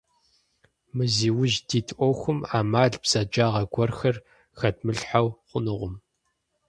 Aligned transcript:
Мы 0.95 1.03
зи 1.15 1.29
ужь 1.41 1.57
дит 1.69 1.87
Ӏуэхум 1.97 2.39
Ӏэмал, 2.49 2.93
бзэджагъэ 3.03 3.63
гуэрхэр 3.73 4.15
хэдмылъхьэу 4.59 5.27
хъунукъым. 5.49 5.95